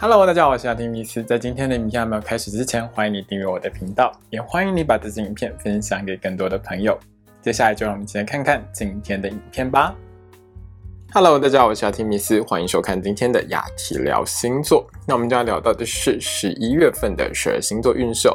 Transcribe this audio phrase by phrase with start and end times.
[0.00, 1.24] Hello，大家好，我是阿丁米斯。
[1.24, 6.96] 在今天的影片还没有开始之前，欢迎你订阅我的频道，也欢迎你把这支影片分享给更多的朋友。
[7.42, 9.92] 接下来就让我们一起来看看今天的影片吧。
[11.12, 14.88] Hello，大家好，我是阿提米斯，欢迎收看今天的雅提聊星座。
[15.04, 18.28] 那我们就要聊到的是十一月份的十二星座运势。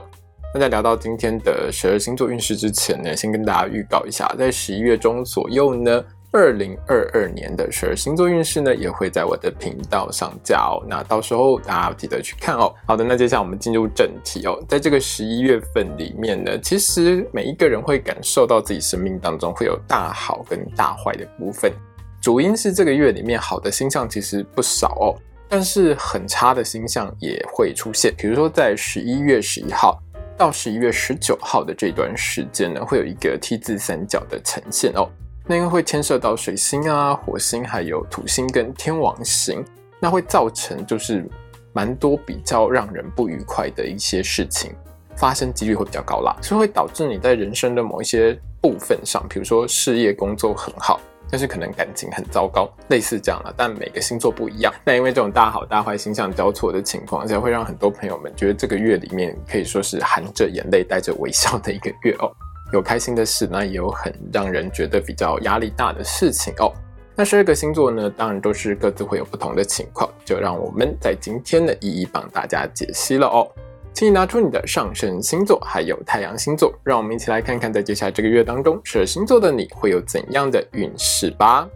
[0.54, 6.04] 那在聊到今天的十二星座运势之前呢，先跟大家预告一下，在十一月中左右呢，
[6.34, 10.84] 二零二二年的十二星座运势呢，也会在我的频道上架哦。
[10.90, 12.74] 那到时候大家记得去看哦。
[12.88, 14.60] 好的，那接下来我们进入正题哦。
[14.68, 21.72] 在这个十一月份里面呢，其实每一个人会感受到自己生命当中会有大好跟大坏的部分。
[22.20, 25.16] 主因是这个月里面好的星象其实不少哦，
[25.48, 28.12] 但是很差的星象也会出现。
[28.18, 30.00] 比如说在十一月十一号。
[30.36, 35.08] 到十一月十九号的这段时间呢，会有一个 T 字三角的呈现哦。
[35.46, 39.64] 那因为会牵涉到水星啊、火星、还有土星跟天王星，
[40.00, 41.28] 那会造成就是
[41.74, 44.74] 蛮多比较让人不愉快的一些事情
[45.16, 51.00] 发生几率会比较高啦，所以会导致你在人生的某一些部分上，比如说事业工作很好。
[51.32, 53.52] 但是可能感情很糟糕，类似这样了。
[53.58, 54.72] 但每个星座不一样。
[54.86, 62.32] 那因为这种大好大坏星象交错的情况下，会让很多朋友们觉得这个月里面可以说是含着眼泪带着微笑的一个月哦。
[62.74, 66.74] 有开心的事，那也有很让人觉得比较压力大的事情哦。
[67.16, 73.48] 那十二个星座呢，当然都是各自会有不同的情况，就让我们在今天呢一一帮大家解析了哦。
[73.94, 81.70] 请你拿出你的上升星座，还有太阳星座，让我们一起来看看，在接下来这个月当中，十二星座的你会有怎样的运势吧。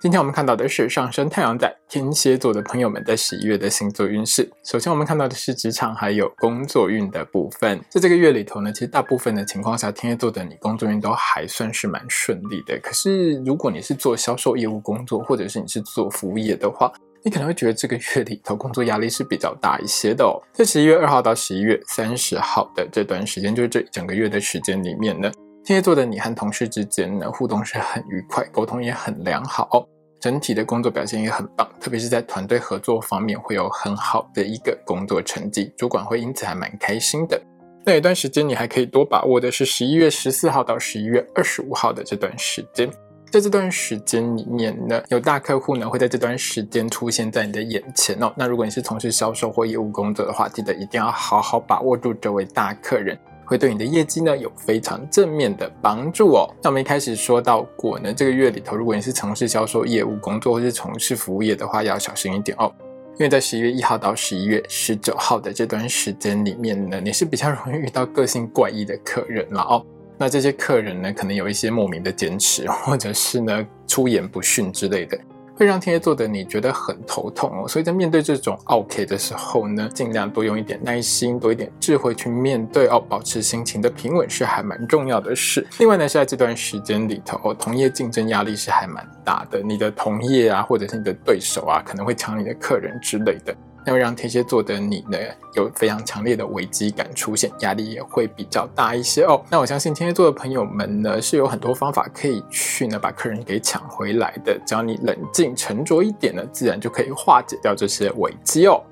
[0.00, 4.50] 今天我们看到的是上升太阳在天蝎座的朋友们在十一月的星座运势。
[4.64, 7.78] 首先，我们看到的是职场还有工作运的部分。
[7.90, 12.80] 在这个月里头呢，其实大部分的情况下，天蝎座的你工作运都还算是蛮顺利的。
[12.82, 16.90] 可是，如果你是做销售业务工作，或者是你是做服务业的话，
[17.22, 20.40] 你可能会觉得这个月里头工作压力是比较大一些的哦。
[20.54, 25.30] 在十一月二号到十一月三十号的这段时间，就是这整个月的时间里面呢。
[25.62, 29.86] 天蝎座的你和同事之间呢互动是很愉快，沟通也很良好，
[30.18, 37.40] 整体的工作表现也很棒，特别是在团队合作方面会有很好的一个工作成绩，主管会因此还蛮开心的。
[37.84, 42.90] 那一段时间你还可以多把握的是十一月十四号到十一月二十五号的这段时间，
[43.30, 48.32] 在这段时间里面呢，有大客户呢会在这段时间出现在你的眼前哦。
[48.36, 53.18] 那如果你是从事销售或业务工作的话，记得一定要好好把握住这位大客人。
[53.50, 56.48] 会对你的业绩呢有非常正面的帮助哦。
[56.62, 62.72] 那我们一开始说到过呢，这个月里头，如果你是从事销售业务工作或是从事服务业的话，要小心一点哦。
[63.18, 69.84] 因为在十一月一号到十一月十九号的这段时间里面呢，你是比较容易遇到个性怪异的客人了哦。
[70.16, 75.18] 那这些客人呢，可能有一些莫名的坚持，或者是呢出言不逊之类的。
[75.60, 85.66] 会让天蝎座的你觉得很头痛哦，所以在面对这种 OK 的时候呢，尽量多用一点耐心，多一点智慧去面对哦，保持心情的平稳是还蛮重要的事。
[85.78, 93.54] 另外呢，是在这段时间里头，哦同业竞争压力是还蛮大的，你的同业啊，或者是你的对手啊，可能会抢你的客人之类的。
[93.84, 95.18] 那会让天蝎座的你呢
[95.54, 99.42] 有非常强烈的危机感出现，压力也会比较大一些哦。
[99.50, 108.82] 那我相信天蝎座的朋友们呢是有很多方法可以去呢把客人给抢回来的，只要你冷静沉着一点呢，自然就可以化解掉这些危机哦。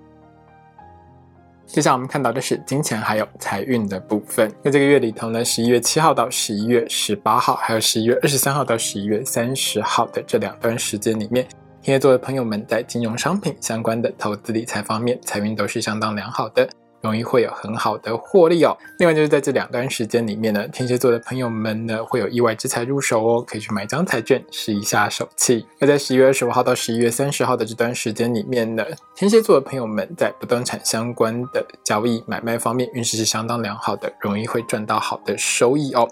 [1.66, 11.46] 接下来我们看到的是金钱还有财运的部分，在这个月里头呢，十一月七号到十一月十八号，还有十一月二十三号到十一月三十号的这两段时间里面。
[11.88, 16.68] 天蝎座的朋友们在金融商品相关的投资理财方面，财运都是相当良好的，
[17.00, 18.76] 容易会有很好的获利哦。
[18.98, 25.66] 另外就是在这两段时间里面呢，天蝎座的朋友们呢会有意外之财入手哦，可以去买张彩券试一下手气。
[25.78, 28.84] 那在十一月二十五号到十一月三十号的这段时间里面呢，
[29.16, 36.06] 天蝎座的朋友们在不动产相关的交易买卖方面运势是相当良好的，容易会赚到好的收益哦。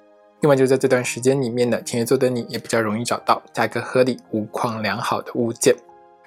[0.46, 5.74] 另外，就在这段时间里面呢，天蝎座的你也比较容易找到价格合理、无况良好的物件。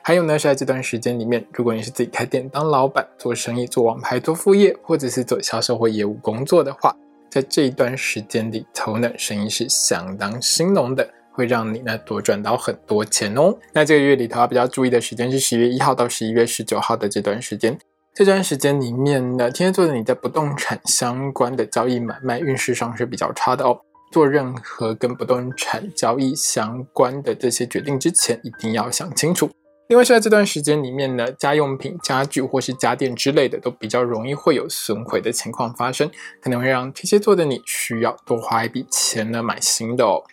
[0.04, 6.94] 还有呢，是在这段时间里面，如果你是自己开店当老板、做生意、做网牌、做副业，或者是做销售或业务工作的话，
[7.31, 13.57] 在这一段时间里头呢，生意是相当兴隆的，会让你呢多赚到很多钱哦。
[13.72, 17.80] 那这个月里头要比较注意的时间是十月一号到十一月十九号的这段时间。
[18.13, 23.80] 这段时间里面呢，天蝎座的你在不动产相关的交易买卖运势上是比较差的哦。
[24.11, 29.50] 做任何跟不动产交易相关的这些决定之前，一定要想清楚。
[29.89, 36.09] 另外，是在这段时间里面呢，家用品、家具或是家电之类的，都比较容易会有损毁的情况发生，
[36.41, 40.23] 可能会让天蝎座的你需要多花一笔钱呢买新的哦。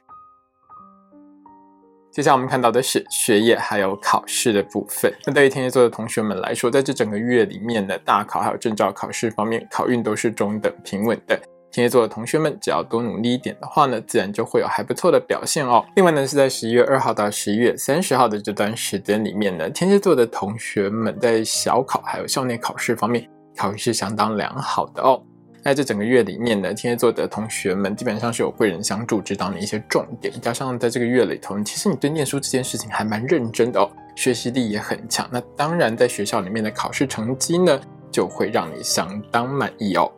[2.10, 5.12] 接下来我们看到的是学业还有考试的部分。
[5.26, 11.38] 那对于天蝎座的同学们来说，在这整个月里面的大考还有证照考试方面，考运都是中等平稳的。
[11.70, 15.84] 天蝎座的同学们，只要多努力一点的话呢，自然就会有还不错的表现哦。
[15.96, 25.22] 另外呢，是在十一月二号到十一月三十号的这段时间里面呢，天蝎座的同学们在小考还有校内考试方面，考运是相当良好的哦。
[25.62, 30.32] 在这整个月里面呢，天蝎座的同学们基本上是有贵人相助，指导你一些重点。
[30.40, 35.28] 加上在这个月里头，其实你对念书这件事情还蛮认真的哦，学习力也很强。
[35.30, 37.80] 那当然，在学校里面的考试成绩呢，
[38.12, 40.08] 就会让你相当满意哦。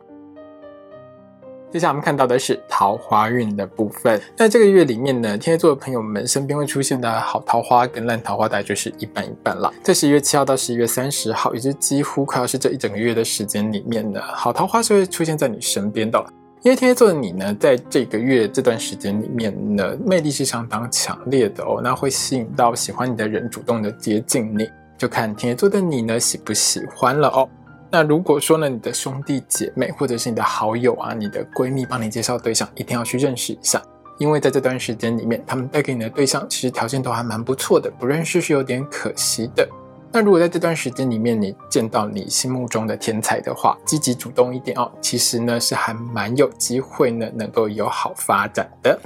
[1.71, 4.19] 接下来我们看到的是桃花运的部分。
[4.35, 9.71] 在这个月里面呢，天蝎座的朋友们身边会出现的好桃花跟烂桃花，大概就是一半一半了。
[9.83, 16.25] 在十一月七号到十一月三十号，也是几乎快要是这一整个月的时间里面呢，好桃花是会出现在你身边的。
[16.63, 24.67] 因为天蝎座的你呢，在这个月这段时间里面呢，魅力是相当强烈的哦，那会吸引到喜欢你的人主动的接近你，
[24.97, 27.47] 就看天蝎座的你呢喜不喜欢了哦。
[27.91, 33.81] 那如果说呢，你的兄弟姐妹或者是你的好友啊，你的闺蜜帮你介绍对象，一定要去认识一下，
[34.19, 39.67] 因为在这段时间里面，他们带给你的对象其实条件都还蛮不错的，不认识是有点可惜的。
[40.11, 48.99] 那如果在这段时间里面你见到你心目中的天才的话，积极主动一点哦，其实呢是还蛮有机会呢能够有好发展的。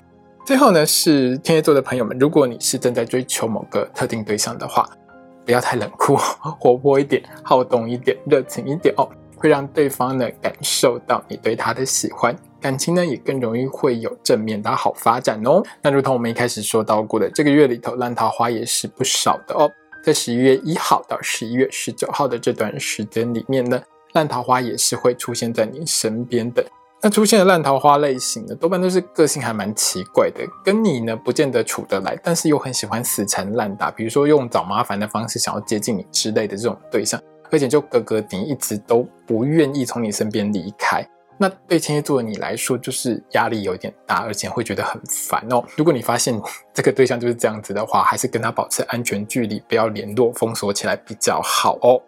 [0.45, 4.85] 最后呢是天蝎座的朋友们，如果你是正在追求某个特定对象的话。
[5.45, 6.15] 不要太冷酷，
[6.59, 15.61] 活泼一点，好动一点，热情一点哦，会让对方呢感受到你对他的喜欢，感情呢也更容易会有正面的好发展哦。
[15.81, 19.69] 那如同我们一开始说到过的，这个月里头烂桃花也是不少的哦。
[20.03, 23.81] 在十一月一号到十一月十九号的这段时间里面呢，
[24.13, 26.65] 烂桃花也是会出现在你身边的。
[27.05, 37.21] 那出现的烂桃花类型的，多半都是个性还蛮奇怪的，跟你呢不见得处得来，但是又很喜欢死缠烂打，比如说用找麻烦的方式想要接近你之类的这种对象，
[37.51, 41.05] 而且就格格你，一直都不愿意从你身边离开。
[41.37, 45.61] 那对天蝎座的你来说，就是压力有点大，而且会觉得很烦哦。
[45.75, 46.39] 如果你发现
[46.73, 52.01] 这个对象就是这样子的话，还是跟他保持安全距离，不要联络，封锁起来比较好哦。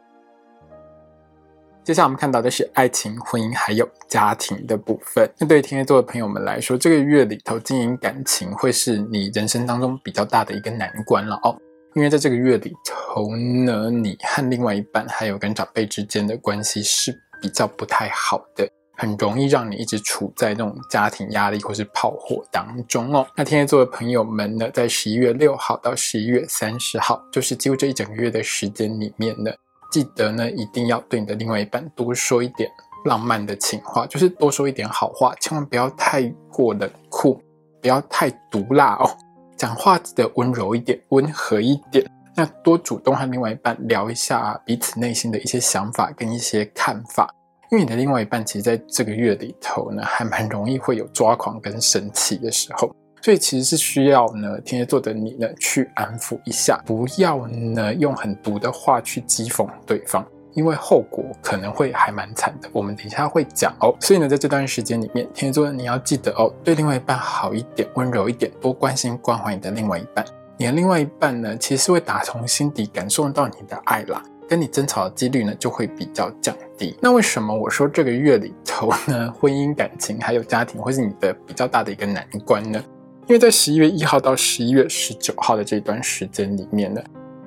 [1.85, 5.29] 接下来我们看到的是爱情、婚姻还有家庭的部分。
[5.37, 11.55] 那对于天蝎座的朋友们来说，这个月里头经营感情会是你人生当中比较大的一个难关了哦。
[11.93, 18.67] 因为在这个月里头呢，你和另外一半还有跟长辈之间的关系是比较不太好的，
[18.97, 23.27] 很容易让你一直处在那种家庭压力或是炮火当中哦。
[23.35, 29.51] 那天蝎座的朋友们呢，在十一月六号到十一月三十号，就是几乎这一整个月的时间里面呢。
[29.95, 32.69] 记得呢，一定要对你的另外一半多说一点
[33.05, 37.41] 浪漫的情话，就是多说一点好话，千万不要太过冷酷，
[37.81, 39.09] 不要太毒辣哦。
[39.55, 42.05] 讲话记得温柔一点，温和一点。
[42.35, 47.33] 那多主动和另外一半聊一下彼此内心的一些想法跟一些看法，
[47.71, 52.93] 因为你的另外一半其实在这个月里头呢，还蛮容易会有抓狂跟生气的时候。
[53.25, 60.23] 所以其实是需要呢，天蝎座的你呢去安抚一下，不要呢用很毒的话去讥讽对方，
[60.53, 62.69] 因为后果可能会还蛮惨的。
[62.71, 63.95] 我们等一下会讲哦。
[63.99, 70.23] 所以呢，在这段时间里面，天蝎座你要记得哦，对另外一半好一点，温柔一点，多关心关怀你的另外一半。
[70.57, 76.95] 你的另外一半呢，其实会打从心底感受到你的爱啦，跟你争吵的几率呢就会比较降低。
[77.01, 82.79] 那为什么我说这个月里头呢，婚姻感情还有家庭会是你的比较大的一个难关呢？
[83.27, 87.01] 因为在十一月一号到十一月十九号的这段时间里面呢，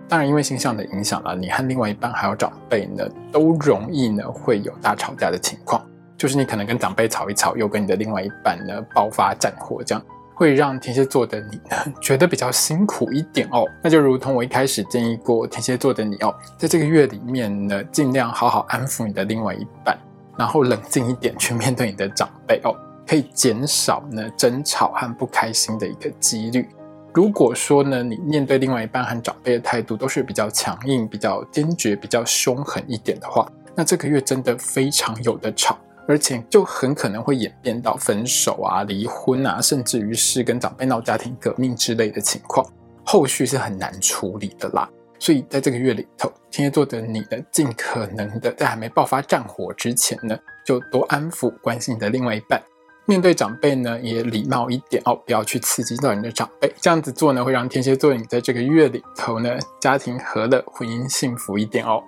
[0.08, 5.80] 当然因为星象的影响了，你和另外一半还有长辈呢，都容易呢会有大吵架的情况。
[6.16, 10.04] 就是你可能跟长辈吵一吵，又跟你的另外一半呢爆发战火，这样
[10.34, 13.64] 会让天蝎座的你呢觉得比较辛苦一点哦。
[13.80, 19.96] 那就如同我一开始建议过天蝎座的你哦，在这个月里面呢，尽量好好安抚你的另外一半，
[20.36, 22.74] 然后冷静一点去面对你的长辈哦。
[23.08, 26.68] 可以减少呢争吵和不开心的一个几率。
[27.14, 42.64] 如果说呢，你面对另外一半和长辈的态度都是比较强硬、比较坚决、比较凶狠一点的话，那这个月真的非常有的吵，而且就很可能会演变到分手啊、离婚啊，甚至于是跟长辈闹家庭革命之类的情况，
[43.04, 44.88] 后续是很难处理的啦。
[45.18, 52.62] 所以在这个月里头，天蝎座的你呢，尽可能的在还没爆发战火之前呢，就多安抚、关心你的另外一半。
[53.08, 56.70] 面对长辈呢，也礼貌一点哦，不要去刺激到你的长辈。
[56.78, 62.02] 这样子做呢，会让天蝎座你在这个月里头呢，家庭和乐，婚姻幸福一点哦。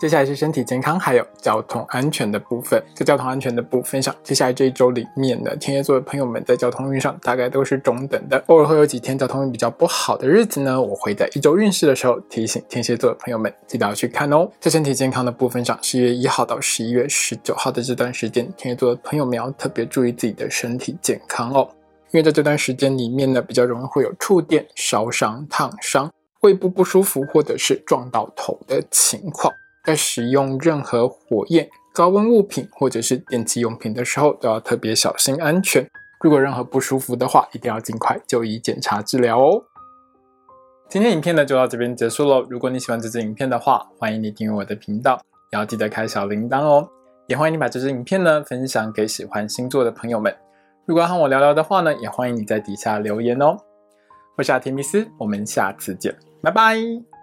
[0.00, 2.80] 接下来是身体健康还有交通安全的部分。
[2.94, 10.80] 在交通安全的部分上，接下来这一周里面呢，天蝎座的朋友们在交通运上大概都是中等的，偶尔会有几天交通运比较不好的日子呢。
[10.80, 14.48] 我会在一周运势的时候提醒天蝎座的朋友们，记得要去看哦。
[14.60, 21.68] 在身体健康的部分上，十一月一号到十一月十九号的这段时间，天蝎座的朋友们要特别注意自己的身体健康哦，
[22.12, 26.08] 因为在这段时间里面呢，比较容易会有触电、烧伤、烫伤、
[26.42, 29.52] 胃部不舒服或者是撞到头的情况。
[29.88, 35.88] 在使用任何火焰、高温物品或者是电器用品的时候，都要特别小心安全。
[36.20, 39.64] 如果任何不舒服的话，一定要尽快就医检查治疗哦。
[40.90, 42.46] 今天影片呢就到这边结束喽。
[42.50, 45.18] 如果你喜欢这支影片的话，欢迎你订阅我的频道，
[45.52, 46.86] 也要记得开小铃铛哦。
[47.26, 50.36] 也欢迎你把这支影片呢分享给喜欢星座的朋友们。
[50.84, 53.56] 如果要和我聊聊的话呢，也欢迎你在底下留言哦。
[54.36, 57.17] 我是阿提密斯，我们下次见，拜拜。